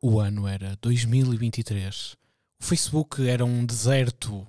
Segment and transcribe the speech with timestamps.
[0.00, 2.16] O ano era 2023.
[2.60, 4.46] O Facebook era um deserto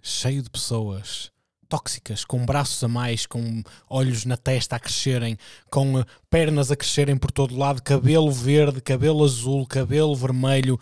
[0.00, 1.32] cheio de pessoas
[1.68, 5.36] tóxicas, com braços a mais, com olhos na testa a crescerem,
[5.68, 10.78] com eh, pernas a crescerem por todo lado, cabelo verde, cabelo azul, cabelo vermelho.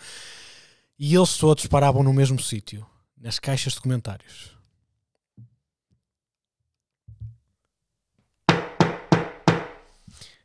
[0.98, 2.86] E eles todos paravam no mesmo sítio,
[3.16, 4.54] nas caixas de comentários.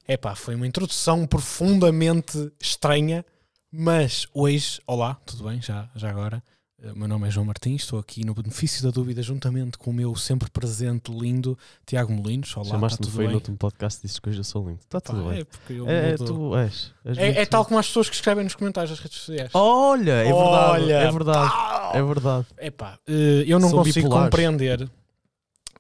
[0.08, 3.26] Epá, foi uma introdução profundamente estranha,
[3.72, 5.62] mas hoje, olá, tudo bem?
[5.62, 6.42] Já, já agora.
[6.82, 9.90] Eh, O meu nome é João Martins, estou aqui no benefício da dúvida, juntamente com
[9.92, 12.56] o meu sempre presente lindo Tiago Molinos.
[12.56, 13.32] Olá, Chamaste-me tudo foi bem?
[13.34, 14.80] no último podcast dizes que hoje eu sou lindo.
[14.80, 15.40] Está Pá, tudo bem.
[15.42, 16.94] É, porque eu É, é, mudo- tu és.
[17.04, 19.52] és é, é tal como as pessoas que escrevem nos comentários das redes sociais.
[19.54, 20.82] Olha, é verdade.
[20.84, 21.50] Olha, é verdade.
[21.50, 21.92] pau!
[21.96, 22.48] É verdade.
[22.60, 24.26] Epá, eh, eu não São consigo bipolares.
[24.30, 24.90] compreender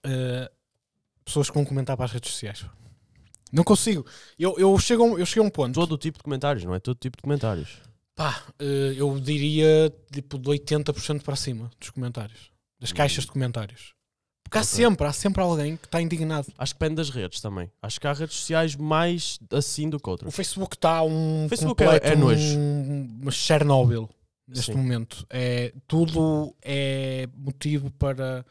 [0.03, 0.51] eh,
[1.23, 2.65] pessoas que vão comentar para as redes sociais.
[3.51, 4.05] Não consigo.
[4.37, 5.73] Eu, eu, chego, a um- eu chego a um ponto.
[5.73, 6.79] Todo o tipo de comentários, não é?
[6.79, 7.77] Todo tipo de comentários.
[8.15, 12.51] Pá, eh, eu diria tipo de 80% para cima dos comentários.
[12.79, 13.93] Das caixas de comentários.
[14.43, 16.47] Porque há sempre, há sempre alguém que está indignado.
[16.57, 17.69] Acho que depende das redes também.
[17.81, 20.33] Acho que há redes sociais mais assim do que O outras.
[20.33, 22.57] Facebook está um O Facebook completo, é- é nojo.
[22.57, 24.09] um, uma Chernobyl
[24.47, 24.77] neste Sim.
[24.77, 25.25] momento.
[25.29, 28.45] É, tudo é motivo para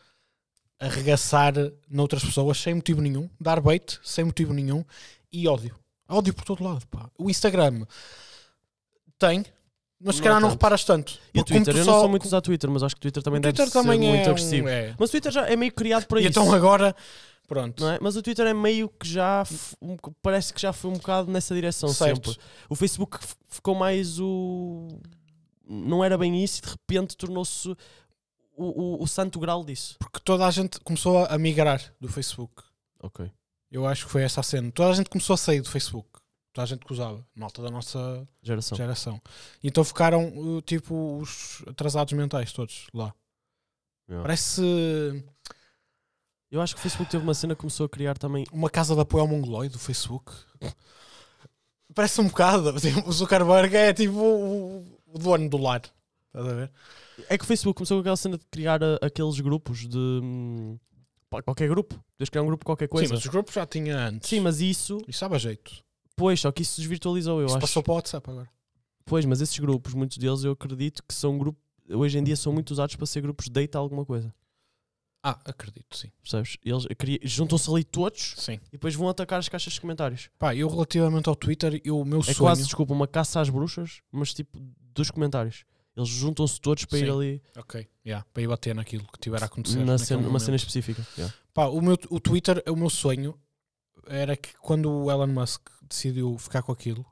[0.78, 1.54] arregaçar
[1.88, 4.84] noutras pessoas sem motivo nenhum, dar bait sem motivo nenhum
[5.32, 5.74] e ódio.
[6.08, 6.86] Ódio por todo lado.
[6.88, 7.10] Pá.
[7.18, 7.86] O Instagram
[9.18, 9.44] tem,
[10.00, 10.58] mas se Não calhar é não tanto.
[10.58, 11.18] reparas tanto.
[11.34, 11.76] E o Twitter?
[11.76, 13.42] Eu só- não sou muito a usar Twitter, mas acho que o Twitter também o
[13.42, 14.66] deve Twitter ser também muito é, agressivo.
[14.66, 14.94] um, é.
[14.98, 16.30] Mas o Twitter já é meio criado para E isso.
[16.38, 16.94] então agora,
[17.48, 17.82] pronto.
[17.82, 17.98] Não é?
[18.00, 19.42] Mas o Twitter é meio que já
[19.80, 22.30] um- parece que já foi um bocado nessa direção Certo.
[22.30, 22.44] sempre.
[22.68, 24.86] O Facebook ficou mais o.
[25.68, 27.74] Não era bem isso e de repente tornou-se
[28.56, 29.96] o, o, o santo grau disso.
[29.98, 32.62] Porque toda a gente começou a migrar do Facebook.
[33.02, 33.30] Ok.
[33.70, 34.70] Eu acho que foi essa a cena.
[34.72, 36.08] Toda a gente começou a sair do Facebook.
[36.52, 37.24] Toda a gente que usava.
[37.34, 38.76] Malta da nossa Geração.
[38.76, 39.20] geração.
[39.62, 40.32] Então ficaram,
[40.64, 43.12] tipo, os atrasados mentais todos lá.
[44.08, 44.22] Yeah.
[44.22, 44.62] Parece
[46.50, 48.46] Eu acho que o Facebook teve uma cena que começou a criar também.
[48.52, 50.32] uma casa de apoio ao mongoloide do Facebook.
[51.94, 52.72] Parece um bocado.
[52.80, 55.82] Tipo, O Zuckerberg é tipo o, o dono do lar.
[56.36, 56.70] Estás a ver?
[57.28, 59.96] É que o Facebook começou com aquela cena de criar a- aqueles grupos de.
[59.98, 60.78] hum,
[61.30, 61.98] pá, qualquer grupo.
[62.18, 63.14] Desde criar um grupo de qualquer Sim, coisa.
[63.14, 64.28] mas os grupos já tinha antes.
[64.28, 64.98] Sim, mas isso.
[65.08, 65.72] Isso sabe a jeito.
[66.14, 67.60] Pois, só que isso desvirtualizou, eu Isso acho.
[67.60, 68.48] passou para o WhatsApp agora.
[69.04, 71.62] Pois, mas esses grupos, muitos deles eu acredito que são grupos.
[71.88, 74.34] Hoje em dia são muito usados para ser grupos de date a alguma coisa.
[75.22, 76.10] Ah, acredito, sim.
[76.22, 76.56] Percebes?
[76.64, 76.86] Eles
[77.24, 78.54] juntam-se ali todos Sim.
[78.68, 80.28] e depois vão atacar as caixas de comentários.
[80.38, 82.36] Pá, eu relativamente ao Twitter, eu, o meu É sonho.
[82.38, 84.58] quase, desculpa, uma caça às bruxas, mas tipo
[84.94, 85.64] dos comentários.
[85.96, 87.10] Eles juntam-se todos para ir Sim.
[87.10, 89.78] ali Ok, yeah, para ir bater naquilo que tiver a acontecer.
[89.84, 91.06] na cena, uma cena específica.
[91.16, 91.34] Yeah.
[91.54, 93.34] Pá, o, meu, o Twitter, o meu sonho
[94.06, 97.04] era que quando o Elon Musk decidiu ficar com aquilo,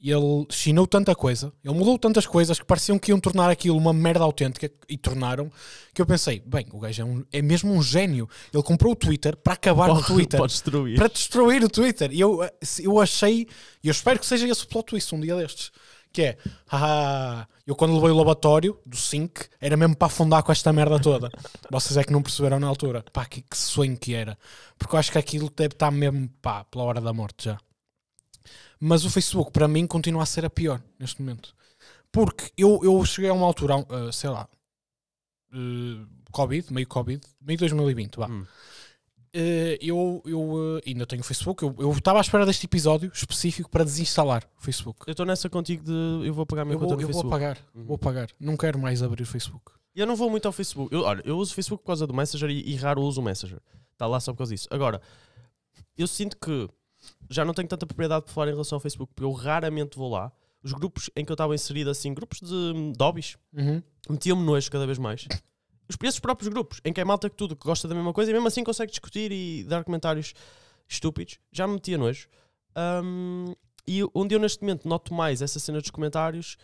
[0.00, 3.92] ele chinou tanta coisa, ele mudou tantas coisas que pareciam que iam tornar aquilo uma
[3.92, 5.50] merda autêntica e tornaram
[5.94, 8.28] que eu pensei, bem, o gajo é, um- é mesmo um gênio.
[8.52, 10.38] Ele comprou o Twitter para acabar no Twitter.
[10.38, 10.96] Pode destruir.
[10.98, 12.12] para destruir o Twitter.
[12.12, 12.40] E eu,
[12.80, 13.48] eu achei,
[13.82, 15.72] e eu espero que seja esse o plot twist um dia destes.
[16.14, 16.38] Que é,
[16.68, 21.00] haha, eu quando levei o lavatório do Sync era mesmo para afundar com esta merda
[21.00, 21.28] toda.
[21.68, 23.04] Vocês é que não perceberam na altura.
[23.12, 24.38] Pá, que, que sonho que era.
[24.78, 27.58] Porque eu acho que aquilo deve estar mesmo, pá, pela hora da morte já.
[28.78, 31.52] Mas o Facebook, para mim, continua a ser a pior neste momento.
[32.12, 34.48] Porque eu, eu cheguei a uma altura, ah, sei lá,
[35.52, 38.28] eh, Covid, meio Covid, meio 2020, vá.
[38.28, 38.46] Hum.
[39.36, 41.64] Eh, eu, eu eh, ainda tenho Facebook.
[41.64, 45.00] Eu estava à espera deste episódio específico para desinstalar o Facebook.
[45.08, 47.22] Eu estou nessa contigo de eu vou apagar a minha Eu, conta vou, eu vou
[47.26, 47.84] apagar, Uhum.
[47.84, 48.28] vou apagar.
[48.38, 49.72] Não quero mais abrir o Facebook.
[49.92, 50.94] Eu não vou muito ao Facebook.
[50.94, 53.24] Eu, olha, eu uso o Facebook por causa do Messenger e, e raro uso o
[53.24, 53.60] Messenger.
[53.92, 54.68] Está lá só por causa disso.
[54.70, 55.00] Agora,
[55.98, 56.68] eu sinto que
[57.28, 60.10] já não tenho tanta propriedade por falar em relação ao Facebook, porque eu raramente vou
[60.10, 60.30] lá.
[60.62, 63.36] Os grupos em que eu estava inserido, assim, grupos de, de hobbies,
[64.08, 65.26] metiam-me nojo cada vez mais.
[65.88, 68.30] Os, esses próprios grupos, em que é malta que tudo, que gosta da mesma coisa
[68.30, 70.32] e mesmo assim consegue discutir e dar comentários
[70.88, 72.26] estúpidos, já me metia nojo.
[72.74, 73.52] Ahm,
[73.86, 76.56] e onde eu neste momento noto mais essa cena dos comentários,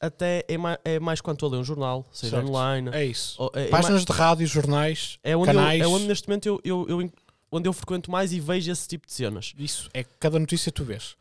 [0.00, 2.48] até é mais, é mais quando estou a ler um jornal, seja Certo.
[2.50, 2.90] online.
[2.92, 3.50] É isso.
[3.54, 5.82] é- é Páginas de rádio, jornais, é onde, eu, canais.
[5.82, 7.12] é onde neste momento eu, eu, eu
[7.50, 9.54] onde eu frequento mais e vejo esse tipo de cenas.
[9.58, 9.88] Isso.
[9.94, 11.16] É cada notícia tu vês.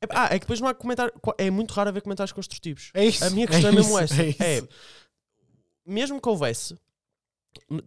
[0.00, 1.12] É, ah, é que depois não há comentário.
[1.36, 2.90] É muito raro haver comentários construtivos.
[2.94, 3.24] É isso.
[3.24, 4.22] A minha questão é, mesmo isso, essa.
[4.44, 4.62] É, É,
[5.86, 6.76] mesmo que houvesse,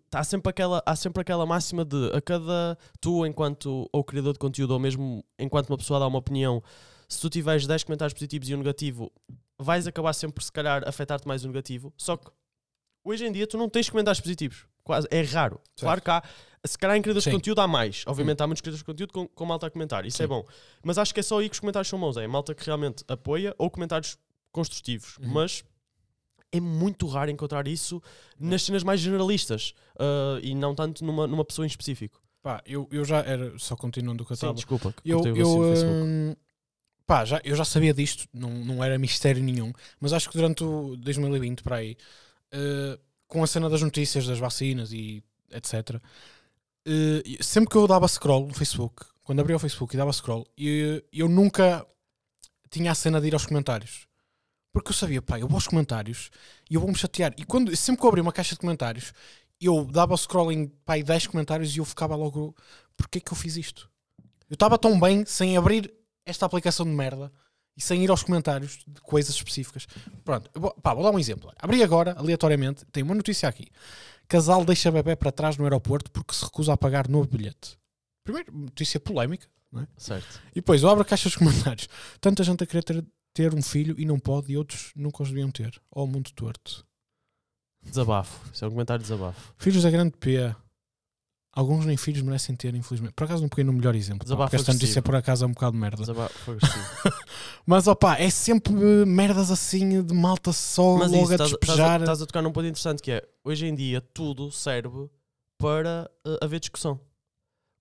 [0.09, 4.39] tá sempre aquela, há sempre aquela máxima de a cada tu, enquanto ou criador de
[4.39, 6.63] conteúdo, ou mesmo enquanto uma pessoa dá uma opinião,
[7.07, 9.11] se tu tiveres 10 comentários positivos e um negativo,
[9.57, 11.93] vais acabar sempre, se calhar, afetar-te mais o negativo.
[11.97, 12.29] Só que
[13.03, 14.65] hoje em dia tu não tens comentários positivos.
[14.83, 15.59] quase, é raro.
[15.79, 16.23] Claro que há,
[16.65, 17.37] se calhar em criadores de Sim.
[17.37, 18.03] conteúdo há mais.
[18.07, 20.29] Obviamente há muitos criadores de conteúdo com, com malta a comentar, isso é Sim.
[20.29, 20.45] bom.
[20.83, 23.03] Mas acho que é só aí que os comentários são bons, é malta que realmente
[23.07, 24.17] apoia ou comentários
[24.51, 25.17] construtivos.
[25.17, 25.29] Uhum.
[25.29, 25.63] Mas
[26.51, 28.01] é muito raro encontrar isso
[28.39, 32.21] nas cenas mais generalistas ah, e não tanto numa, numa pessoa em específico.
[32.41, 34.53] Pá, eu, eu já era, só continuando o que eu estava.
[34.53, 34.93] desculpa.
[34.93, 36.35] que Eu, eu, hum,
[37.05, 40.63] pá, já, eu já sabia disto, não, não era mistério nenhum, mas acho que durante
[40.63, 41.97] o 2020, para aí,
[42.51, 45.99] eh, com a cena das notícias, das vacinas e etc.,
[46.85, 50.47] eh, sempre que eu dava scroll no Facebook, quando abria o Facebook e dava scroll,
[50.55, 51.83] eu, eu nunca
[52.69, 54.07] tinha a cena de ir aos comentários.
[54.75, 56.29] Porque eu sabia, pá, eu vou aos comentários
[56.69, 57.33] e eu vou-me chatear.
[57.37, 59.13] E quando, sempre que eu abria uma caixa de comentários,
[59.61, 62.53] eu dava o scroll em pá, 10 comentários e eu ficava logo,
[62.97, 63.89] porquê que eu fiz isto?
[64.49, 65.93] Eu estava tão bem sem abrir
[66.25, 67.31] esta aplicação de merda
[67.77, 69.87] e sem ir aos comentários de coisas específicas.
[70.25, 71.53] Pronto, vou, pá, vou dar um exemplo.
[71.57, 73.69] Abri agora, aleatoriamente, tem uma notícia aqui.
[74.27, 77.79] Casal deixa bebê para trás no aeroporto porque se recusa a pagar novo bilhete.
[78.25, 79.47] Primeiro, notícia polémica.
[79.97, 80.41] Certo.
[80.51, 81.87] E depois eu abro a caixa dos comentários.
[82.19, 83.05] Tanta gente a querer ter,
[83.35, 85.79] ter um filho e não pode e outros nunca os deviam ter.
[85.91, 86.85] Oh, mundo torto.
[87.83, 88.49] Desabafo.
[88.51, 89.53] Isso é um comentário de desabafo.
[89.57, 90.55] Filhos da grande P.
[91.53, 93.13] Alguns nem filhos merecem ter, infelizmente.
[93.13, 94.19] Por acaso não peguei no melhor exemplo.
[94.19, 95.05] pá, Desabafo porque esta notícia agressivo.
[95.05, 95.97] por acaso é um bocado de merda.
[95.97, 96.57] Desabafo.
[97.67, 101.51] Mas opá, é sempre eh, merdas assim de malta só Mas logo isso, a estás,
[101.51, 101.99] estás a, despejar.
[102.01, 105.09] estás a tocar num ponto interessante que é hoje em dia tudo serve
[105.57, 106.99] para eh, haver discussão.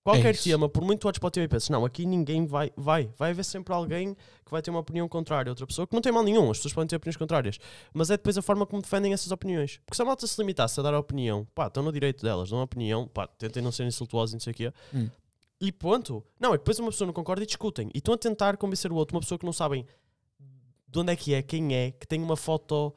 [0.05, 0.43] Qualquer isso.
[0.43, 3.31] tema, por muito olhos para o teu e pensas, não, aqui ninguém vai, vai, vai
[3.31, 6.11] haver sempre alguém que vai ter uma opinião contrária a outra pessoa, que não tem
[6.11, 7.57] mal nenhum, as pessoas podem ter opiniões contrárias,
[7.91, 9.79] mas é depois a forma como defendem essas opiniões.
[9.83, 12.51] Porque se a malta se limitasse a dar a opinião, pá, estão no direito delas,
[12.51, 15.09] dão a opinião, pá, tentem não ser insultuosos e não sei o quê, Hum.
[15.59, 16.23] e ponto.
[16.39, 18.91] Não, é que depois uma pessoa não concorda e discutem, e estão a tentar convencer
[18.91, 19.87] o outro, uma pessoa que não sabem
[20.87, 22.93] de onde é que é, quem é, que tem uma foto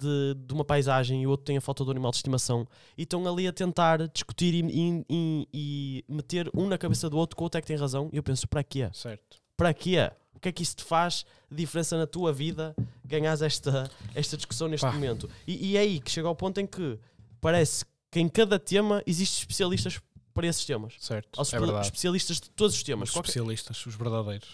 [0.00, 2.66] de, de uma paisagem e o outro tem a foto do animal de estimação
[2.96, 7.16] e estão ali a tentar discutir e, e- e- e meter um na cabeça do
[7.18, 8.08] outro que o outro é que tem razão.
[8.12, 8.88] E eu penso, para quê?
[8.92, 9.38] Certo.
[9.56, 10.10] Para quê?
[10.34, 12.74] O que é que isso te faz diferença na tua vida
[13.04, 14.92] ganhas esta, esta discussão neste Pá.
[14.92, 15.28] momento?
[15.46, 16.98] E, e é aí que chega ao ponto em que
[17.40, 20.00] parece que em cada tema existem especialistas
[20.32, 20.94] para esses temas.
[20.98, 21.38] Certo.
[21.38, 21.86] Há É verdade.
[21.86, 23.10] especialistas de todos os temas.
[23.10, 24.48] Os Qualquer- especialistas, os verdadeiros.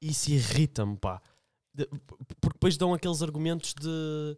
[0.00, 1.20] isso irrita-me, pá.
[1.74, 1.86] De-
[2.40, 4.36] porque depois dão aqueles argumentos de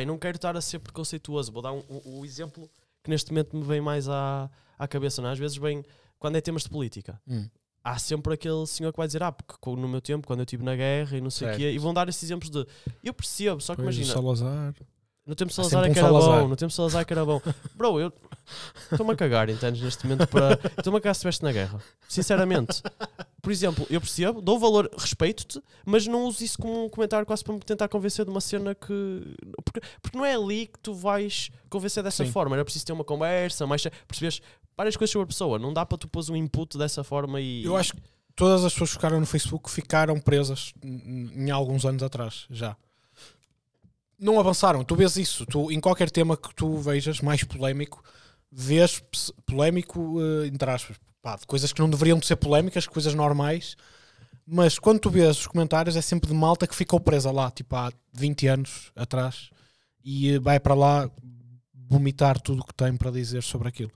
[0.00, 1.52] eu não quero estar a ser preconceituoso.
[1.52, 2.68] Vou dar um, um- um exemplo
[3.02, 5.22] que neste momento me vem mais à, à cabeça.
[5.22, 5.28] Não?
[5.28, 5.32] é?
[5.32, 5.84] Às vezes vem,
[6.18, 7.48] quando é temas de política, Hum.
[7.84, 10.64] há sempre aquele senhor que vai dizer, ah, porque no meu tempo, quando eu estive
[10.64, 12.66] na guerra e não sei o quê, e vão dar esses exemplos de
[13.04, 14.74] eu percebo, só que Pois, imagina, Salazar.
[15.24, 17.24] no tempo de Salazar é que era bom, no tempo de Salazar é que era
[17.24, 17.40] bom.
[17.76, 18.12] Bro, eu
[18.90, 20.54] estou-me a cagar, entendes, neste momento para.
[20.78, 21.80] Estou-me a cagar se estiveste na guerra.
[22.08, 22.82] Sinceramente.
[23.46, 27.44] Por exemplo, eu percebo, dou valor, respeito-te, mas não uso isso como um comentário quase
[27.44, 29.36] para me tentar convencer de uma cena que.
[29.64, 32.32] Porque, porque não é ali que tu vais convencer dessa Sim.
[32.32, 32.56] forma.
[32.56, 34.42] Era preciso ter uma conversa, mais percebes
[34.76, 35.60] várias coisas sobre a pessoa.
[35.60, 37.64] Não dá para tu pôr um input dessa forma e.
[37.64, 38.02] Eu acho que
[38.34, 42.76] todas as pessoas que ficaram no Facebook ficaram presas em alguns anos atrás, já.
[44.18, 44.82] Não avançaram.
[44.82, 45.46] Tu vês isso.
[45.46, 48.02] Tu, em qualquer tema que tu vejas mais polémico,
[48.50, 49.00] vês
[49.46, 50.96] polémico, eh, entre aspas,
[51.26, 53.76] pá, de coisas que não deveriam de ser polémicas, coisas normais.
[54.46, 57.74] Mas quando tu vês os comentários, é sempre de malta que ficou presa lá, tipo
[57.74, 59.50] há 20 anos atrás,
[60.04, 61.10] e vai para lá
[61.74, 63.90] vomitar tudo o que tem para dizer sobre aquilo.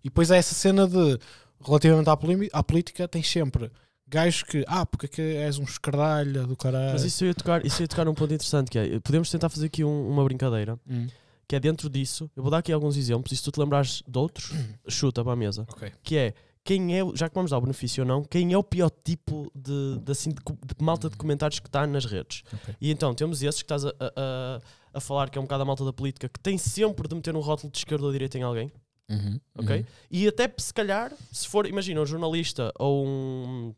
[0.00, 1.18] E depois é essa cena de,
[1.64, 2.12] relativamente à,
[2.58, 3.70] à política, tens sempre
[4.06, 6.92] gajos que, ah, porque é que és um escardalha do caralho.
[6.92, 9.66] Mas isso ia tocar, isso ia tocar num ponto interessante que é, podemos tentar fazer
[9.66, 11.06] aqui um- uma brincadeira, Hum,
[11.48, 14.02] que é dentro disso, eu vou dar aqui alguns exemplos, e se tu te lembrares
[14.06, 14.52] de outros,
[14.86, 15.62] chuta para a mesa.
[15.70, 15.90] ok.
[16.02, 18.62] que é quem é, já que vamos dar o benefício ou não, quem é o
[18.62, 22.42] pior tipo de, de, assim, de, de malta de comentários que está nas redes.
[22.52, 22.74] Ok.
[22.80, 24.60] E então temos esses que estás a, a,
[24.94, 27.36] a- falar, que é um bocado a malta da política, que tem sempre de meter
[27.36, 28.72] um rótulo de esquerda ou direita em alguém,
[29.06, 29.80] Uhum, ok?
[29.80, 29.84] uhum.
[30.10, 33.74] E até se calhar, se for, imagina, um jornalista ou um.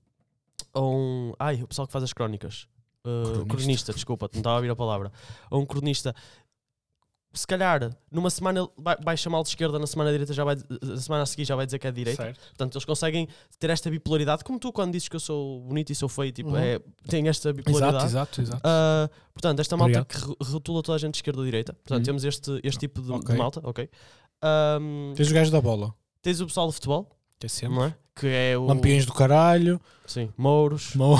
[0.72, 2.68] Ou um ai, o pessoal que faz as crónicas.
[3.04, 3.46] Uh, Cronista.
[3.56, 3.92] cronista.
[3.92, 5.10] desculpa, não estava a vir a palavra.
[5.50, 6.14] Ou um cronista.
[7.36, 10.56] Se calhar, numa semana ele vai, vai chamá-lo de esquerda, na semana direita já vai,
[10.82, 12.22] na semana a seguir já vai dizer que é de direita.
[12.22, 12.40] Certo.
[12.48, 13.28] Portanto, eles conseguem
[13.58, 16.48] ter esta bipolaridade, como tu quando dizes que eu sou bonito e sou feio, tipo,
[16.50, 16.56] Uhum.
[16.56, 18.04] é, tem esta Exato, bipolaridade.
[18.06, 18.60] exato, exato.
[18.64, 20.36] Ah, portanto, esta malta Obrigado.
[20.38, 21.74] que rotula toda a gente de esquerda ou direita.
[21.74, 22.04] Portanto, Uhum.
[22.04, 23.36] temos este, este tipo de, de Ok.
[23.36, 23.88] malta, ok?
[24.42, 27.76] Ahm, Tens os gajos da bola, tens o pessoal de futebol, que é sempre.
[27.76, 27.94] não é?
[28.14, 28.64] Que é o.
[28.66, 31.16] Lampiões do caralho, Sim, mouros, mo-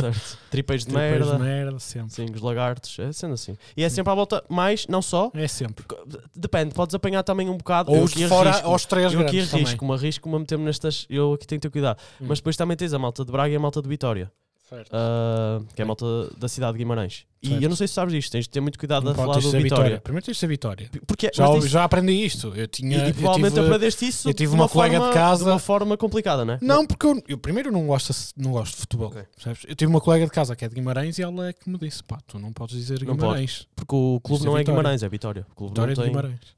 [0.00, 0.38] certo?
[0.50, 1.44] Tripeiros de tripeiros merda.
[1.44, 2.12] de merda, sempre.
[2.12, 3.56] Sim, os lagartos, é sendo assim.
[3.76, 5.84] E é sempre à volta, mais, não só, É sempre.
[6.34, 7.90] depende, podes apanhar também um bocado.
[7.90, 8.68] Ou eu os aqui de fora, arrisco.
[8.68, 11.06] aos três Eu aqui arrisco-me, arrisco-me a meter-me nestas.
[11.10, 11.98] Eu aqui tenho que ter cuidado.
[12.20, 12.26] Hum.
[12.28, 14.30] Mas depois também tens a malta de Braga e a malta de Vitória.
[14.68, 14.90] Certo.
[14.92, 16.04] ah, que é a malta
[16.36, 17.24] da cidade de Guimarães.
[17.40, 17.62] E Certo.
[17.62, 19.38] eu não sei se sabes isto, tens de ter muito cuidado Não a pode falar
[19.38, 20.00] do sido a Vitória.
[20.00, 20.90] Primeiro tens de ser Vitória.
[21.06, 22.52] Porque, Já, mas tens- já aprendi isto.
[22.56, 23.06] Eu tinha.
[23.06, 25.50] e, e provavelmente tive- aprendeste isso eu tive de uma colega de forma, casa- de
[25.50, 26.58] uma forma complicada, não é?
[26.60, 29.06] Não, porque eu, eu primeiro não gosto, não gosto de futebol.
[29.08, 29.22] Ok.
[29.36, 29.64] percebes?
[29.68, 31.78] Eu tive uma colega de casa que é de Guimarães e ela é que me
[31.78, 33.68] disse: pá, tu não podes dizer Não Guimarães.
[33.76, 34.78] Porque o clube é não é Vitória.
[34.80, 35.46] Guimarães, é Vitória.
[35.48, 36.10] O clube Vitória não de tem...
[36.10, 36.56] Guimarães.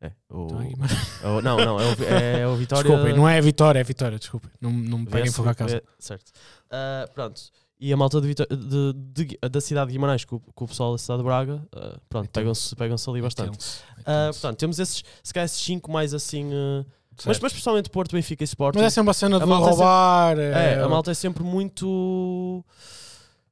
[0.00, 0.44] É, o...
[0.46, 0.98] Então é Guimarães.
[1.22, 2.04] é o- Não, não, é o,
[2.42, 2.84] é o Vitória.
[2.88, 4.48] Desculpem, não é Vitória, é Vitória, desculpem.
[4.60, 5.74] Não, não me peguem fogo a casa.
[5.76, 6.30] vê- Certo.
[6.70, 7.40] Ah, pronto.
[7.80, 8.92] E a malta de Vitó- de-
[9.26, 12.28] de- da cidade de Guimarães com, com o pessoal da cidade de Braga, ah, pronto,
[12.30, 13.58] pegam-se pegam ali bastante.
[13.98, 14.40] É Ah, tenso.
[14.40, 16.50] portanto, temos esses, se calhar esses 5 mais assim.
[16.52, 16.84] ah,
[17.24, 18.78] mas, mas principalmente Porto, Benfica e Sporting.
[18.78, 20.38] Mas é sempre a cena A de malta é sempre- roubar.
[20.38, 22.64] É, é, a malta é sempre muito.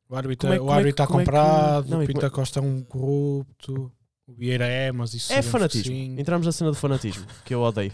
[0.08, 2.62] O árbitro, é- o é árbitro que- está é comprado, não, o Pinta Costa é
[2.62, 3.92] um corrupto,
[4.26, 5.92] o Vieira é, mas isso É fanatismo.
[5.92, 6.16] Sim.
[6.18, 7.92] Entramos na cena do fanatismo, que eu odeio.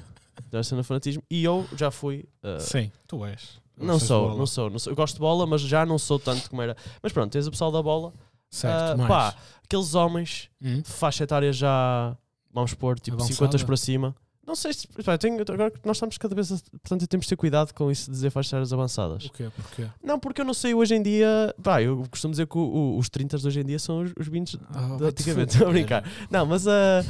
[0.52, 1.22] Entramos na cena do fanatismo.
[1.30, 2.26] E eu já fui.
[2.42, 3.58] ah, Sim, tu és.
[3.76, 4.92] não sou, não sou, não sou.
[4.92, 6.76] Eu gosto de bola, mas já não sou tanto como era.
[7.02, 8.12] Mas pronto, tens o pessoal da bola.
[8.50, 9.08] Certo, mais.
[9.08, 10.82] pá, aqueles homens Hum?
[10.82, 12.14] de faixa etária já,
[12.52, 13.34] vamos pôr, tipo Avançada.
[13.34, 14.14] 50 para cima.
[14.46, 14.86] Não sei se.
[15.04, 16.52] pá, tenho- agora nós estamos cada vez.
[16.52, 19.24] a- Portanto, temos de ter cuidado com isso de dizer faixas etárias avançadas.
[19.26, 19.48] O quê?
[19.56, 19.86] Porquê?
[20.04, 21.54] Não, porque eu não sei hoje em dia.
[21.62, 24.12] Pá, eu costumo dizer que o- o- os 30 de hoje em dia são os,
[24.18, 25.52] os 20 Ah, de antigamente.
[25.56, 26.04] Estou a brincar.
[26.30, 27.02] Não, mas a.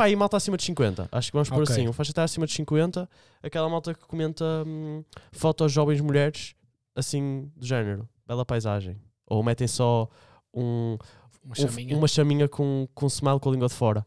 [0.00, 1.08] pá, e malta acima de 50.
[1.12, 1.74] Acho que vamos pôr Ok.
[1.74, 1.86] assim.
[1.88, 3.08] O faixa etária acima de 50,
[3.42, 6.54] aquela malta que comenta hum, fotos de jovens mulheres,
[6.96, 8.96] assim, do género, bela paisagem.
[9.26, 10.08] Ou metem só
[10.54, 10.96] um,
[11.44, 11.96] Uma um- chaminha.
[11.96, 14.06] uma chaminha com, com um smile com a língua de fora.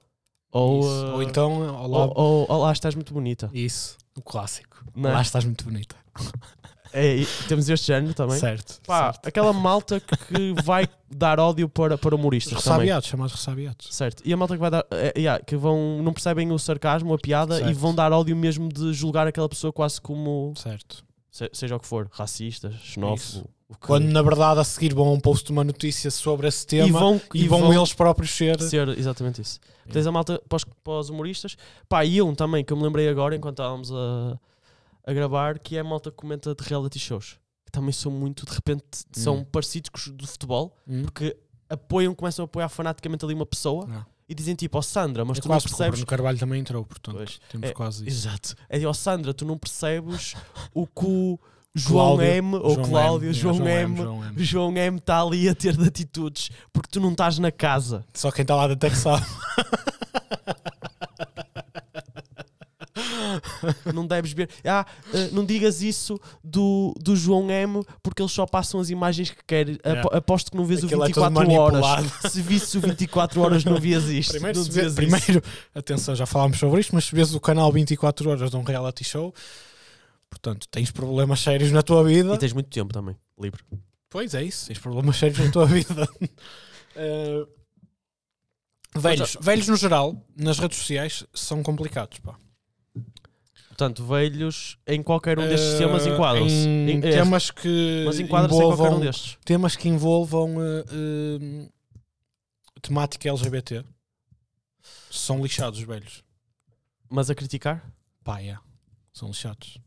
[0.51, 2.13] Ou, uh, Ou então, lado.
[2.15, 3.49] ou, ou, "Olá, estás muito bonita.
[3.53, 4.83] Isso, o clássico.
[4.95, 5.13] Não é?
[5.13, 5.95] Lá estás muito bonita.
[6.91, 7.15] É,
[7.47, 8.37] temos este género também.
[8.37, 8.79] Certo.
[8.85, 9.27] Pá, certo.
[9.27, 12.53] aquela malta que vai dar ódio para, para humoristas.
[12.53, 13.87] Ressabiados, chamados ressabiados.
[13.91, 14.21] Certo.
[14.25, 14.85] E a malta que vai dar.
[14.91, 17.77] é, yeah, que vão, não percebem o sarcasmo, a piada e Certo.
[17.77, 20.53] vão dar ódio mesmo de julgar aquela pessoa quase como.
[20.55, 21.03] Certo.
[21.31, 23.43] se- seja o que for, racista, xenófobo.
[23.69, 27.19] que- Quando na verdade a seguir vão post uma notícia sobre esse tema e vão,
[27.33, 28.59] e vão, eles próprios ser.
[28.61, 29.59] ser exatamente isso.
[29.91, 31.55] Tens a malta para os, para os humoristas.
[31.89, 34.39] Pá, e um também que eu me lembrei agora enquanto estávamos a,
[35.07, 37.37] a gravar, que é a malta que comenta de reality shows.
[37.73, 39.45] Também são muito, de repente, são Hum.
[39.51, 41.01] parecidos com os do futebol, Hum?
[41.01, 41.35] porque
[41.67, 44.05] apoiam, começam a apoiar fanaticamente ali uma pessoa Não.
[44.29, 45.99] e dizem tipo, ó Sandra, mas é tu não quase porque o percebes.
[46.01, 47.41] Bruno Carvalho também entrou, portanto Pois.
[47.51, 48.27] temos É, quase isso.
[48.27, 48.55] Exato.
[48.69, 50.35] É de, ó Sandra, tu não percebes
[50.71, 51.39] o que o
[51.73, 54.43] João Cláudio- M, ou João Cláudio, M, João, M, João M.
[54.43, 58.05] João M está ali a ter de atitudes porque tu não estás na casa.
[58.13, 59.25] Só quem está lá é que sabe.
[63.93, 64.49] não deves ver.
[64.65, 69.29] Ah, eh, não digas isso do, do João M porque eles só passam as imagens
[69.31, 69.77] que querem.
[69.85, 70.09] Yeah.
[70.15, 71.81] Aposto que não vês Aquilo o é tudo 24 horas.
[71.81, 72.11] manipulado.
[72.29, 74.31] Se visse o 24 horas, não vias isto.
[74.31, 75.43] Primeiro, não primeiro
[75.73, 79.03] atenção, já falámos sobre isto, mas se vês o canal 24 horas de um reality
[79.03, 79.33] show,
[80.29, 82.33] portanto, tens problemas sérios na tua vida.
[82.33, 83.61] E tens muito tempo também, livre.
[84.09, 86.07] Pois é isso, tens problemas sérios na tua vida.
[86.95, 87.45] Eh,
[88.95, 92.19] velhos, velhos no geral, nas redes sociais, são complicados.
[92.19, 92.35] Pá.
[93.73, 96.53] Portanto, velhos em qualquer um destes Eh, temas enquadram-se.
[96.67, 99.37] Em Em- temas que mas enquadra-se em qualquer um envolvam destes.
[99.43, 101.69] temas que envolvam eh, eh,
[102.83, 103.83] temática LGBT
[105.09, 106.23] são lixados os velhos.
[107.09, 107.83] Mas a criticar?
[108.23, 108.55] Pá, é.
[109.11, 109.79] São lixados.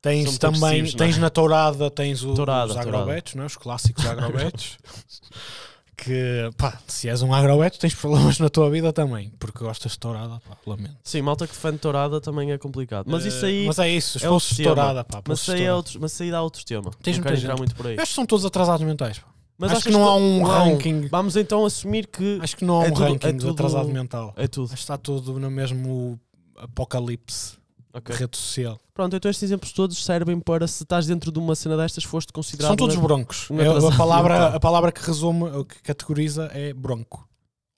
[0.00, 0.92] Tens São também, não é?
[0.92, 2.96] tens na tourada, tens o- Tourada, os tourada.
[3.02, 3.44] agrobetos, é?
[3.44, 4.78] os clássicos agrobetos.
[5.96, 9.98] que, pá, se és um agrobeto, tens problemas na tua vida também, porque gostas de
[9.98, 10.96] tourada, pá, lamento.
[11.02, 13.06] Sim, malta que defende tourada também é complicado.
[13.08, 13.64] Mas isso aí.
[13.64, 15.22] Eh, Mas é isso, os é de tourada, pá.
[15.26, 16.90] Mas de aí, é outro, mas aí dá outro tema.
[17.02, 17.96] Tens não quero entrar muito por aí.
[17.96, 19.18] Que são todos atrasados mentais.
[19.18, 19.26] pá.
[19.58, 20.44] Mas acho, que não há um não.
[20.48, 21.08] ranking.
[21.08, 23.52] Vamos então assumir que Acho que não há É um tudo- ranking é de tudo-
[23.52, 24.34] atrasado mental.
[24.36, 24.64] é tudo.
[24.66, 26.20] Acho que está tudo no mesmo
[26.58, 27.56] apocalipse
[27.96, 28.14] Ok.
[28.14, 28.78] de rede social.
[28.92, 32.32] Pronto, então estes exemplos todos servem para se estás dentro de uma cena destas, foste
[32.32, 32.68] considerado.
[32.70, 33.50] São todos broncos.
[33.50, 37.28] um É, a, palavra, a palavra que resume, que categoriza é bronco.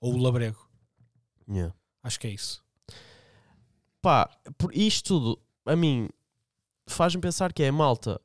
[0.01, 0.57] Ou labrego.
[1.49, 1.73] Yeah.
[2.03, 2.63] Acho que é isso.
[4.01, 6.07] Pá, por isto tudo, a mim,
[6.87, 8.19] faz-me pensar que é a malta.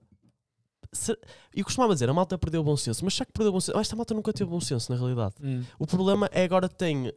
[0.92, 1.18] Se-
[1.54, 3.60] Eu costumava dizer, a malta perdeu o bom senso, mas será que perdeu o bom
[3.60, 3.76] senso?
[3.78, 5.34] Esta malta nunca teve bom senso, na realidade.
[5.78, 7.12] O problema é agora tem,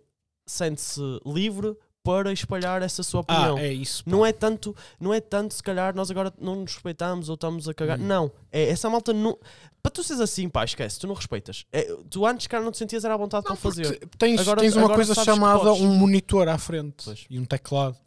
[0.46, 1.76] sente-se livre
[2.08, 3.58] para espalhar essa sua opinião.
[3.58, 4.02] Ah, é isso.
[4.06, 4.12] pá.
[4.12, 7.68] Não é tanto, não é tanto se calhar nós agora não nos respeitamos ou estamos
[7.68, 8.00] a cagar.
[8.00, 8.06] Hum.
[8.06, 9.38] Não, é essa malta não.
[9.84, 11.66] Para tu seres assim, pá, esquece, tu não respeitas.
[11.72, 14.00] É, tu antes, cara, não te sentias era à vontade Não, para fazer.
[14.18, 17.26] Tens, Agora- tens uma coisa chamada um monitor à frente Pois.
[17.30, 17.98] e um teclado.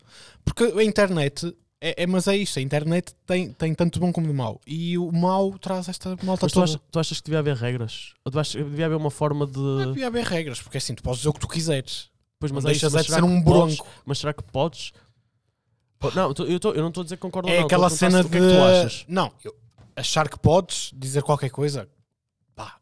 [0.45, 4.27] Porque a internet, é, é- mas é isto, a internet tem, tem tanto bom como
[4.27, 4.61] de mau.
[4.67, 8.15] E o mau traz esta malta Mas tu, tu achas que devia haver regras?
[8.25, 9.59] Ou tu achas devia haver uma forma de.
[9.59, 12.09] Não devia haver regras, porque assim, tu podes dizer o que tu quiseres.
[12.41, 13.77] Pois, Mas é isso, deixas é de será ser um que podes?
[13.77, 13.91] bronco.
[14.05, 14.93] Mas será que podes?
[15.99, 17.67] Po- Não, eu tô- eu, não estou a dizer que concordo É não.
[17.67, 18.27] aquela estou a perguntar cena de.
[18.29, 19.05] O que é que tu achas?
[19.07, 19.55] Não, eu,
[19.95, 21.87] achar que podes dizer qualquer coisa,
[22.57, 22.77] pá,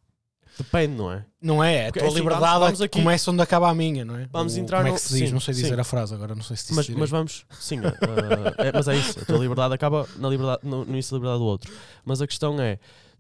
[0.57, 1.25] Depende, não é?
[1.43, 1.83] não é?
[1.83, 4.17] A Porque, tua assim, liberdade vamos- é vamos aqui- começa onde acaba a minha, não
[4.17, 4.29] é?
[4.31, 5.29] Vamos O- entrar Como é que se diz?
[5.29, 5.81] sim, não sei dizer sim.
[5.81, 8.95] a frase agora, não sei se disse Mas, mas vamos, sim, ah, é, mas é
[8.97, 9.19] isso.
[9.21, 11.73] A tua liberdade acaba na liberdade, no, início da liberdade do outro.
[12.05, 12.79] Mas a questão é,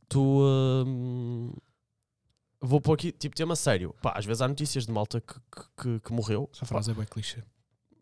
[0.08, 0.40] tu.
[0.86, 1.52] hum,
[2.60, 3.94] vou pôr aqui, tipo, tema sério.
[4.02, 6.48] Pá, às vezes há notícias de malta que, que, que- que morreu.
[6.52, 7.42] Essa frase é bem clichê.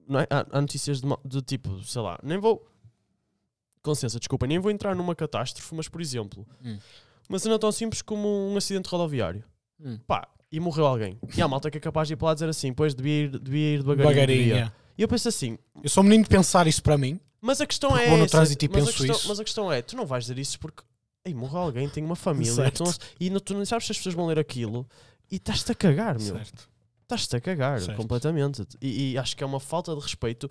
[0.09, 0.27] Não é?
[0.31, 2.67] há, há notícias de, de tipo, sei lá, nem vou.
[3.83, 6.79] Com licença, desculpa, nem vou entrar numa catástrofe, mas por exemplo, Hum.
[7.29, 9.45] uma cena tão simples como um acidente rodoviário.
[9.81, 9.99] Hum.
[10.07, 11.19] Pá, e morreu alguém.
[11.37, 13.39] E há malta que é capaz de ir para lá dizer assim, pois devia ir,
[13.39, 14.09] devia ir devagarinho.
[14.09, 14.65] Devagarinho, devia.
[14.67, 14.73] é.
[14.99, 17.21] E eu penso assim, Eu sou um menino de pensar isto para mim.
[17.41, 19.29] mas a questão é vou no essa, trânsito e mas, a penso questão, isso.
[19.29, 20.83] mas a questão é, tu não vais dizer isso porque
[21.27, 24.15] ei, morreu alguém, tem uma família, não- e não- tu não sabes se as pessoas
[24.15, 24.87] vão ler aquilo
[25.31, 26.37] e estás-te a cagar, meu.
[27.03, 27.97] Estás-te a cagar Certo.
[27.97, 28.67] completamente.
[28.81, 30.51] E, e acho que é uma falta de respeito.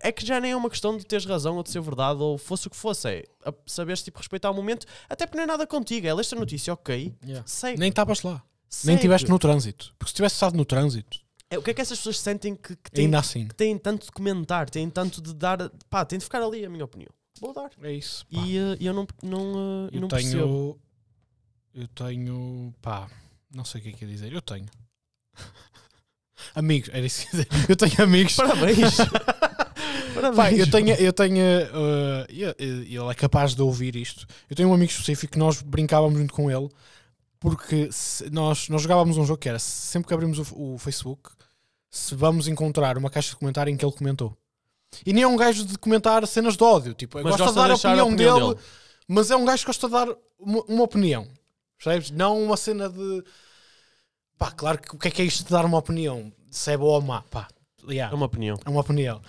[0.00, 2.38] É que já nem é uma questão de teres razão ou de ser verdade ou
[2.38, 3.08] fosse o que fosse.
[3.08, 3.24] É
[3.66, 6.06] saberes tipo, respeitar o momento, até porque não é nada contigo.
[6.06, 7.14] É leste a notícia, ok.
[7.44, 7.78] Segue.
[7.78, 8.42] Nem estavas lá.
[8.84, 9.94] Nem estiveste no trânsito.
[9.98, 11.18] Porque se tivesse estado no trânsito,
[11.50, 13.46] É, o que é que essas pessoas sentem que, que têm, assim.
[13.46, 15.70] que têm tanto de comentar, têm tanto de dar.
[15.88, 17.10] Pá, tem de ficar ali, a minha opinião.
[17.40, 17.70] Vou dar.
[17.82, 18.26] É isso.
[18.26, 18.40] pá.
[18.40, 20.78] E eh, eu não, não, eh, eu não percebo.
[21.74, 21.82] tenho.
[21.82, 22.74] Eu tenho.
[22.80, 23.08] Pá,
[23.54, 24.32] não sei o que é que ia dizer.
[24.32, 24.66] Eu tenho.
[26.54, 27.48] amigos, era isso que dizer.
[27.68, 28.34] Eu tenho amigos.
[28.36, 28.96] Parabéns!
[30.14, 30.36] Parabéns!
[30.36, 34.26] Pá, eu tenho, eu tenho uh, ele é capaz de ouvir isto.
[34.48, 36.68] Eu tenho um amigo específico que nós brincávamos muito com ele
[37.38, 41.30] porque se- nós, nós jogávamos um jogo que era sempre que abrimos o, o Facebook,
[41.90, 44.36] se vamos encontrar uma caixa de comentário em que ele comentou.
[45.04, 47.64] E nem é um gajo de comentar cenas de ódio, tipo, Mas gosta de dar
[47.64, 48.60] a deixar opinião, dele, dele.
[49.08, 51.26] mas é um gajo que gosta de dar uma, uma opinião,
[51.76, 52.10] percebes?
[52.10, 53.24] Não uma cena de
[54.38, 56.32] pá, claro que o que é que é isto de dar uma opinião?
[56.50, 57.48] Se é boa ou má, pá,
[57.88, 58.12] yeah.
[58.12, 58.56] É uma opinião.
[58.64, 59.20] É uma opinião.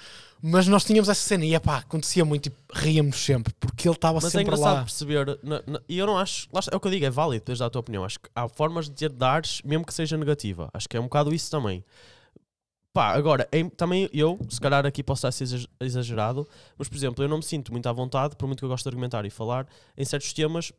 [0.42, 4.16] Mas nós tínhamos essa cena e epá, acontecia muito e ríamos sempre porque ele estava
[4.16, 4.82] Mas é sempre engraçado lá.
[4.84, 5.40] perceber,
[5.90, 7.80] e eu não acho, lá é o que eu digo, é válido dar a tua
[7.80, 8.06] opinião.
[8.06, 10.70] Acho que há formas de dares, mesmo que seja negativa.
[10.74, 11.84] Acho que é um bocado isso também.
[12.98, 16.48] Pá, agora, em- também eu, se calhar aqui posso estar a ser exa- exagerado,
[16.80, 18.86] mas por exemplo, eu não me sinto muito à vontade, por muito que eu gosto
[18.86, 20.72] de argumentar e falar, em certos temas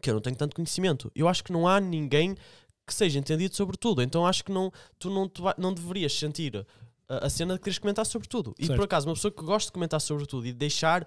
[0.00, 1.12] que eu não tenho tanto conhecimento.
[1.14, 2.34] Eu acho que não há ninguém
[2.86, 4.00] que seja entendido sobre tudo.
[4.00, 6.66] Então acho que não, tu não, vai- não deverias sentir
[7.06, 8.54] a, cena de quereres comentar sobre tudo.
[8.58, 8.78] E Certo.
[8.78, 11.06] por acaso, uma pessoa que gosta de comentar sobre tudo e deixar,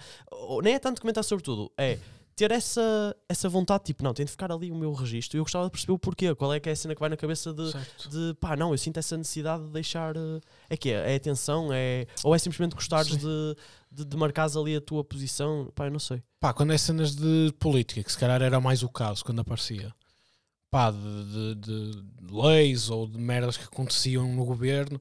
[0.62, 1.98] nem é tanto comentar sobre tudo, é
[2.36, 5.38] ter essa, essa vontade, tipo, não, tem de ficar ali o meu registro.
[5.38, 7.10] E eu gostava de perceber o porquê, qual é que é a cena que vai
[7.10, 8.10] na cabeça de, Certo.
[8.10, 10.16] de pá, não, eu sinto essa necessidade de deixar.
[10.16, 11.14] eh, É que é?
[11.14, 11.70] É atenção?
[11.72, 13.18] É, ou é simplesmente gostares Sim.
[13.18, 13.56] de,
[13.92, 15.72] de, de marcares ali a tua posição?
[15.76, 16.22] Pá, eu não sei.
[16.40, 19.94] Pá, quando é cenas de política, que se calhar era mais o caso quando aparecia.
[20.72, 25.00] Pá, de, de- de leis ou de merdas que aconteciam no governo.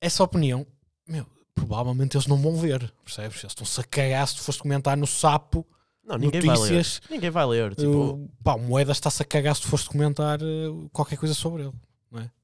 [0.00, 0.66] Essa opinião,
[1.06, 3.38] meu, provavelmente eles não vão ver, percebes?
[3.40, 5.64] Eles estão-se a cagar se tu foste comentar no sapo,
[6.10, 6.72] Não, ninguém vai ler.
[6.72, 7.00] notícias.
[7.10, 7.74] Ninguém vai ler.
[7.74, 11.34] Tipo, Uh, pá, o Moedas está-se a cagar se tu foste comentar uh, qualquer coisa
[11.34, 11.72] sobre ele.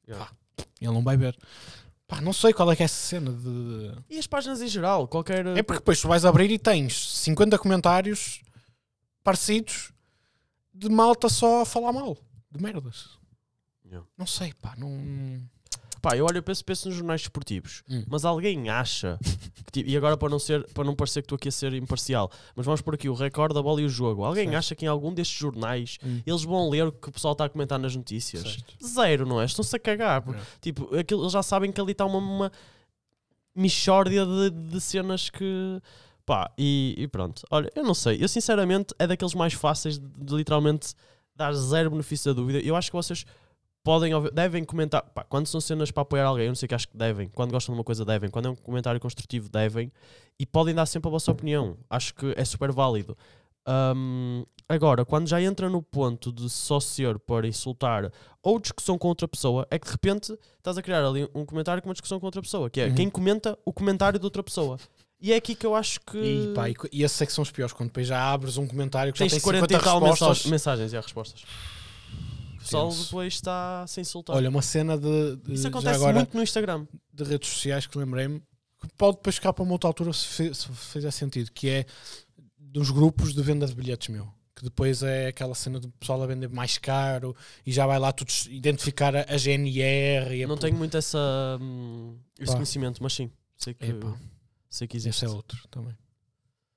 [0.09, 0.31] yeah.
[0.81, 1.37] Ele não vai ver.
[2.07, 3.92] Pá, não sei qual é que é essa cena de.
[4.09, 5.44] E as páginas em geral, qualquer.
[5.46, 8.40] É porque depois tu vais abrir e tens 50 comentários
[9.24, 9.92] parecidos
[10.72, 12.16] de malta só a falar mal.
[12.50, 13.09] De merdas.
[13.85, 14.07] Yeah.
[14.16, 15.40] Não sei, pá, não.
[16.02, 17.82] Pá, eu olho e penso, penso nos jornais esportivos.
[17.90, 18.04] Hum.
[18.09, 19.18] Mas alguém acha.
[19.66, 21.72] que, tipo, e agora para não, ser, para não parecer que estou aqui a ser
[21.74, 24.24] imparcial, mas vamos por aqui o recorde, a bola e o jogo.
[24.24, 24.59] Alguém Certo.
[24.59, 26.20] acha que em algum destes jornais Hum.
[26.26, 28.42] eles vão ler o que o pessoal está a comentar nas notícias?
[28.42, 28.74] Certo.
[28.87, 29.44] Zero, não é?
[29.46, 30.22] Estão-se a cagar.
[30.22, 30.44] porque, É.
[30.61, 32.52] Tipo, aquilo, eles já sabem que ali está uma, uma
[33.54, 35.80] mixórdia de, de cenas que.
[36.24, 37.42] Pá, e, e pronto.
[37.50, 38.22] Olha, eu não sei.
[38.22, 40.92] Eu sinceramente é daqueles mais fáceis de, de literalmente
[41.37, 42.59] dar zero benefício da dúvida.
[42.59, 43.24] Eu acho que vocês
[43.87, 45.01] podem, devem comentar.
[45.14, 47.29] Pá, quando são cenas para apoiar alguém, eu não sei que acho que devem.
[47.29, 48.29] Quando gostam de uma coisa, devem.
[48.29, 49.92] Quando é um comentário construtivo, devem.
[50.38, 51.77] E podem dar sempre a vossa opinião.
[51.88, 53.16] Acho que é super válido.
[53.64, 59.09] Ahm, agora, quando já entra no ponto de só ser para insultar ou discussão com
[59.09, 62.20] outra pessoa, é que de repente estás a criar ali um comentário com uma discussão
[62.20, 62.94] com outra pessoa, que é Uhum.
[62.94, 64.79] quem comenta o comentário de outra pessoa.
[65.20, 67.42] E é aqui que eu acho que E, pá, e, e esses é que são
[67.42, 69.85] os piores, quando depois já abres um comentário que já tens tem 40 50 e
[69.85, 70.20] tal respostas.
[70.29, 71.42] mensagens, mensagens e há respostas.
[72.66, 73.05] O pessoal Tenso.
[73.05, 74.37] depois está sem insultar.
[74.37, 76.87] Olha, uma cena de, de- Isso acontece agora, muito no Instagram.
[77.12, 78.40] de redes sociais que lembrei-me
[78.81, 81.87] que pode depois ficar para uma outra altura se, se fizer sentido, que é
[82.59, 84.29] dos grupos de venda de bilhetes, meu.
[84.55, 88.11] Que depois é aquela cena do pessoal a vender mais caro e já vai lá
[88.12, 91.18] tudo s- identificar a, GNR e a Não tenho muito essa,
[91.61, 92.55] hum, esse Pá.
[92.55, 93.87] conhecimento, mas sim, sei que,
[94.70, 95.24] sei que existe.
[95.24, 95.94] Esse é outro também.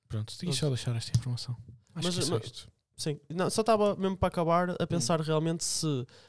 [0.08, 0.54] Pronto, Pronto.
[0.56, 1.56] só deixar esta informação.
[1.94, 2.68] Acho Mas- que é só mas- isto.
[3.00, 4.74] Sim, não, só estava mesmo para acabar Hum.
[4.78, 5.86] a pensar realmente se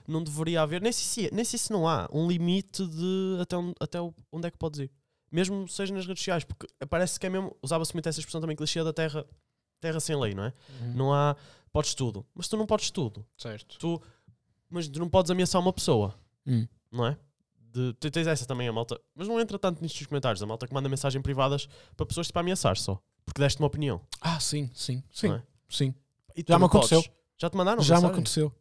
[0.07, 3.97] não deveria haver, nem se, nem se não há, um limite de até, onde, até
[4.31, 4.91] onde é que podes ir.
[5.29, 8.55] Mesmo seja nas redes sociais, porque parece que é mesmo, usava-se muito essa expressão também
[8.55, 9.25] clichê da terra
[9.81, 10.53] terra sem lei, não é?
[10.81, 10.93] Uhum.
[10.93, 11.35] Não há.
[11.73, 12.25] Podes tudo.
[12.35, 13.25] Mas tu não podes tudo.
[13.37, 13.77] Certo.
[13.79, 14.01] Tu,
[14.69, 16.13] mas tu não podes ameaçar uma pessoa,
[16.47, 16.67] Hum.
[16.91, 17.17] não é?
[17.59, 18.99] De, tu tens essa também, a malta.
[19.15, 20.41] Mas não entra tanto nisto nos comentários.
[20.43, 23.01] A malta que manda mensagem privadas para pessoas tipo, a ameaçar só.
[23.25, 24.01] Porque deste uma opinião.
[24.21, 25.31] Ah, sim, sim, sim.
[25.31, 25.41] É?
[25.69, 25.93] sim.
[26.35, 26.91] E tu Já me não podes.
[26.91, 27.13] aconteceu.
[27.37, 27.81] Já te mandaram?
[27.81, 28.53] já me aconteceu.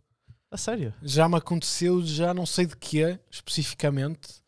[0.51, 0.93] A sério?
[1.03, 4.43] Já me aconteceu, já não sei de que é especificamente,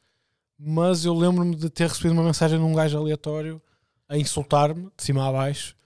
[0.59, 3.63] mas eu lembro-me de ter recebido uma mensagem de um gajo aleatório
[4.09, 5.77] a insultar-me de cima a baixo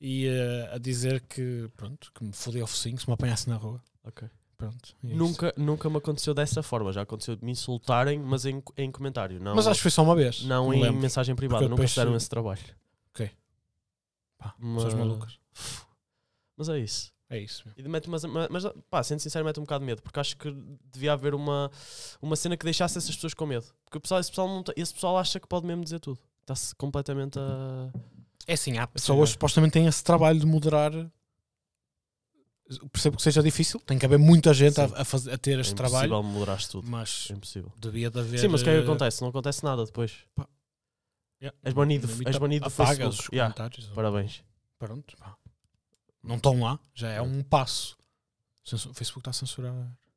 [0.00, 3.56] e eh, a dizer que, pronto, que me fodeu o focinho se me apanhasse na
[3.56, 3.82] rua.
[4.04, 4.28] Ok.
[4.56, 4.96] Pronto.
[5.04, 5.16] é isso.
[5.16, 6.90] Nunca, nunca me aconteceu dessa forma.
[6.90, 9.38] Já aconteceu de me insultarem, mas em, em comentário.
[9.38, 10.42] Não, Mas acho que foi só uma vez.
[10.44, 11.00] não me em lembro.
[11.00, 11.58] mensagem privada.
[11.60, 12.60] Porque Nunca depois fizeram se- esse trabalho.
[14.38, 15.38] Pá, Mas- pessoas malucas.
[16.56, 17.12] Mas é isso.
[17.28, 17.80] É isso mesmo.
[17.80, 20.36] E de- mete, mas, mas, pá, sendo sincero, mete um bocado de medo, porque acho
[20.36, 20.50] que
[20.92, 21.70] devia haver uma,
[22.22, 23.66] uma cena que deixasse essas pessoas com medo.
[23.84, 26.20] Porque o pessoal, esse, pessoal não esse pessoal acha que pode mesmo dizer tudo.
[26.42, 27.90] Está-se completamente a.
[28.46, 28.86] É assim, há é.
[28.86, 30.92] pessoas que supostamente têm esse trabalho de moderar.
[32.92, 35.60] Percebo que seja difícil, tem que haver muita gente a, a, fazer, a ter É
[35.60, 36.88] este trabalho, impossível moderar-se tudo.
[36.88, 37.72] mas É impossível.
[37.76, 38.38] devia de haver.
[38.38, 39.20] Sim, mas o que é que eh, acontece?
[39.22, 40.16] Não acontece nada depois.
[40.34, 40.48] Pá.
[41.40, 43.08] yeah, És banido, és banido do Facebook.
[43.08, 43.52] os Yeah.
[43.54, 43.86] comentários.
[43.94, 44.42] Parabéns.
[44.78, 45.36] Pronto, pá.
[46.26, 47.96] Não estão lá, já é um passo.
[48.72, 49.72] O Facebook está a censurar.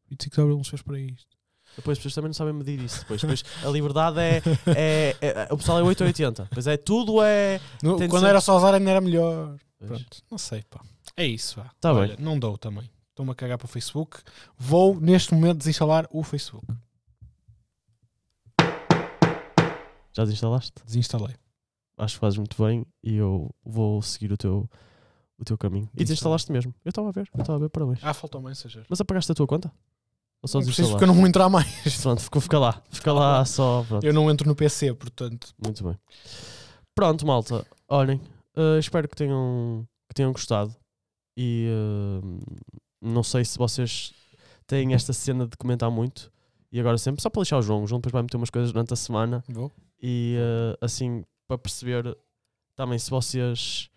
[0.09, 1.37] 25 de Abril não se fez para isto.
[1.75, 3.01] Depois as pessoas também não sabem medir isso.
[3.01, 4.41] Depois, depois a liberdade é,
[4.75, 6.47] é, é- O pessoal é 8 ou 80.
[6.51, 7.61] Pois é, tudo é.
[7.83, 9.55] No- Tem de quando ser- era só usar ainda era melhor.
[9.77, 10.81] Pronto, não sei, pá.
[11.15, 11.63] É isso.
[11.79, 12.89] Tá Olha, Não dou também.
[13.11, 14.17] Estou-me a cagar para o Facebook.
[14.57, 16.65] Vou, neste momento, desinstalar o Facebook.
[20.15, 20.73] Já desinstalaste?
[20.85, 21.35] Desinstalei.
[21.97, 24.69] Acho que fazes muito bem e eu vou seguir o teu,
[25.39, 25.89] o teu caminho.
[25.95, 26.73] E desinstalaste mesmo.
[26.83, 27.99] Eu estava a ver, eu estava a ver, parabéns.
[28.03, 28.85] Ah, faltou Messenger.
[28.89, 29.71] Mas apagaste a tua conta?
[30.41, 30.91] Ou só Não preciso desinstalaste?
[30.93, 31.67] porque eu não vou entrar mais.
[32.01, 32.81] Pronto, ficou, fica lá.
[32.89, 33.83] Fica lá só.
[33.87, 34.05] Pronto.
[34.05, 35.53] Eu não entro no PC, portanto.
[35.63, 35.97] Muito bem.
[36.95, 37.65] Pronto, malta.
[37.87, 38.19] Olhem,
[38.55, 40.75] eh, espero que tenham, que tenham gostado.
[41.37, 42.43] E eh,
[43.01, 44.13] não sei se vocês
[44.67, 46.31] têm esta cena de comentar muito.
[46.71, 47.83] E agora sempre, só para lixar o João.
[47.83, 49.43] O João depois vai meter umas coisas durante a semana.
[49.47, 49.71] Vou.
[50.01, 52.17] E eh, assim, para perceber
[52.75, 53.89] também se vocês.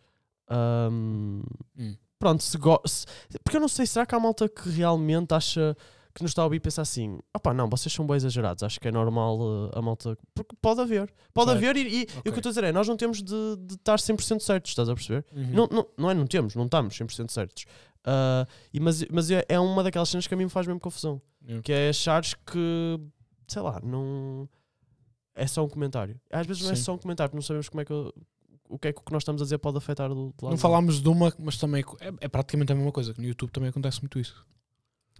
[0.53, 1.43] Ahm,
[1.79, 1.97] Hum.
[2.19, 2.53] Pronto, se,
[2.87, 3.07] se-
[3.43, 5.77] Porque eu não sei, será que há malta que realmente acha
[6.15, 8.79] que nos está a ouvir e pensa assim: opá, não, vocês são bem exagerados, acho
[8.79, 10.17] que é normal uh, a malta.
[10.35, 11.59] Porque pode haver, pode Certo.
[11.65, 13.57] haver, e, e- e o que eu estou a dizer é: nós não temos de,
[13.59, 15.25] de estar 100% certos, estás a perceber?
[15.35, 17.65] Não, não, não é, não temos, não estamos 100% certos.
[18.05, 20.79] Ah, e, mas mas é, é uma daquelas cenas que a mim me faz mesmo
[20.81, 21.61] confusão, Yeah.
[21.63, 23.01] que é achares que,
[23.49, 24.49] sei lá, não.
[25.35, 26.21] É só um comentário.
[26.31, 27.93] Às vezes não é só um comentário, não sabemos como é que.
[28.73, 30.51] O que é que o que nós estamos a dizer pode afetar do, do lado
[30.53, 33.13] Não falámos de uma, mas também é, é praticamente a mesma coisa.
[33.13, 34.45] que No YouTube também acontece muito isso.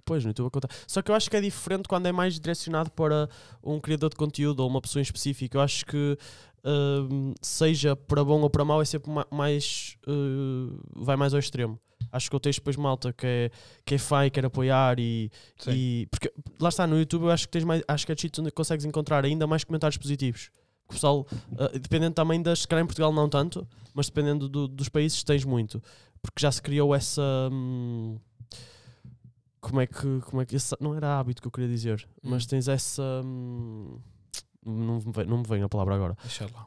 [0.05, 0.75] Pois, no YouTube acontece.
[0.89, 3.29] Só que eu acho que é diferente quando é mais direcionado para
[3.63, 5.57] um criador de conteúdo ou uma pessoa em específico.
[5.57, 6.19] Eu acho que,
[6.65, 9.97] hum, seja para bom ou para mau, é sempre ma- mais.
[10.09, 11.79] uh, vai mais ao extremo.
[12.11, 13.51] Acho que eu tens depois malta que é,
[13.87, 15.31] que é fã e quer apoiar e,
[15.69, 17.83] e- Porque lá está, no YouTube eu acho que tens mais.
[17.87, 20.51] Acho que é cheats onde consegues encontrar ainda mais comentários positivos.
[20.89, 22.61] O pessoal, uh, dependendo também das.
[22.61, 25.83] Se calhar em Portugal não tanto, mas dependendo do- dos países tens muito.
[26.21, 27.23] Porque já se criou essa.
[27.51, 28.19] hum,
[29.61, 30.21] como é que.
[30.27, 32.49] Como é que esse- não era hábito que eu queria dizer, mas Hum.
[32.49, 33.03] tens essa.
[33.25, 33.99] hum,
[34.65, 36.17] não, me vem, não me vem a palavra agora.
[36.23, 36.67] Deixa lá.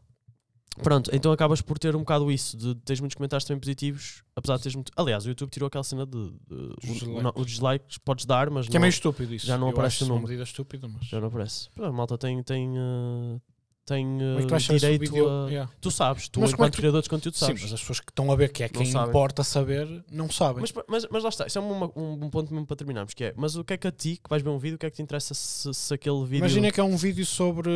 [0.84, 4.58] Pronto, então acabas por ter um bocado isso, de teres muitos comentários também positivos, apesar
[4.58, 4.92] de teres muito.
[4.98, 6.12] Aliás, o YouTube tirou aquela cena de.
[6.32, 7.24] de Os o- dislikes.
[7.24, 9.46] não- os dislikes podes dar, mas Que é não, meio estúpido isso.
[9.46, 10.28] já não Eu aparece o número.
[10.28, 11.06] medida estúpida, mas.
[11.06, 11.70] já não aparece.
[11.72, 12.44] Pronto, a malta tem.
[12.44, 13.42] tem uh,
[13.86, 15.48] tem é esse direito a.
[15.50, 15.72] Yeah.
[15.80, 17.62] Tu sabes, tu Mas é enquanto que tu- criador de conteúdo Sim, sabes.
[17.62, 20.62] mas as pessoas que estão a ver, que é quem importa saber, não sabem.
[20.62, 23.26] Mas, mas, mas lá está, isso é uma- um, um ponto mesmo para terminarmos, que
[23.26, 24.86] é, mas o que é que a ti, que vais ver um vídeo, o que
[24.86, 26.40] é que te interessa se, se aquele vídeo...
[26.40, 27.70] Imagina que é um vídeo sobre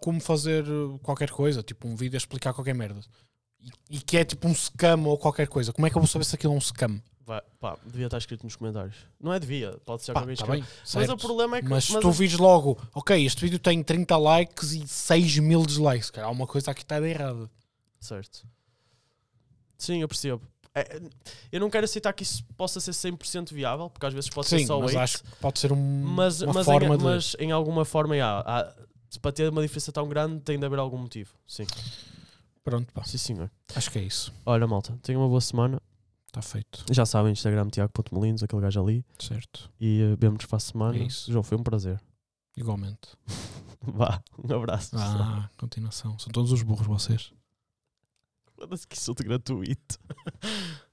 [0.00, 0.64] como fazer
[1.02, 3.00] qualquer coisa, tipo um vídeo a explicar qualquer merda.
[3.90, 5.72] E, e que é tipo um scam ou qualquer coisa.
[5.72, 7.00] Como é que eu vou saber se aquilo é um scam?
[7.28, 8.96] Vai, pá, devia estar escrito nos comentários.
[9.20, 11.12] Não é devia, pode ser Pá, alguém tá bem, Mas certo.
[11.12, 11.68] o problema é que...
[11.68, 15.66] Mas se mas tu vires logo, ok, este vídeo tem 30 likes e 6 mil
[15.66, 17.50] dislikes, cara, há uma coisa aqui que está de errado.
[18.00, 18.46] Certo.
[19.76, 20.40] Sim, eu percebo.
[20.74, 21.02] É,
[21.52, 24.60] eu não quero aceitar que isso possa ser 100% viável, porque às vezes pode ser
[24.60, 24.98] Sim, só mas 8.
[24.98, 27.04] acho que pode ser um, mas, uma mas, forma em, de.
[27.04, 28.74] mas em alguma forma, já, há-
[29.20, 31.34] para ter uma diferença tão grande, tem de haver algum motivo.
[31.46, 31.66] Sim,
[32.64, 33.50] Pronto, pá, sim senhor.
[33.74, 34.32] acho que é isso.
[34.46, 35.78] Olha, malta, tenham uma boa semana.
[36.28, 36.84] Está feito.
[36.92, 39.04] Já sabem, Instagram Tiago.molinos, aquele gajo ali.
[39.18, 39.70] Certo.
[39.80, 40.98] E uh, vemos para a semana.
[40.98, 41.32] É isso.
[41.32, 42.00] João, foi um prazer.
[42.56, 43.16] Igualmente.
[43.80, 44.96] Vá, um abraço.
[44.96, 46.18] Ah, continuação.
[46.18, 47.32] São todos os burros vocês.
[48.54, 49.98] Foda-se que insulto gratuito.